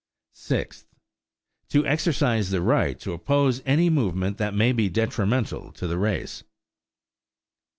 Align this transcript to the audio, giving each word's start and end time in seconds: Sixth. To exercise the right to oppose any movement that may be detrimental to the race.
Sixth. 0.33 0.87
To 1.69 1.85
exercise 1.85 2.49
the 2.49 2.63
right 2.63 2.99
to 3.01 3.13
oppose 3.13 3.61
any 3.67 3.87
movement 3.91 4.39
that 4.39 4.55
may 4.55 4.71
be 4.71 4.89
detrimental 4.89 5.71
to 5.73 5.85
the 5.85 5.99
race. 5.99 6.43